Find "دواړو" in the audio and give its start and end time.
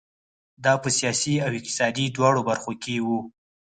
2.15-2.41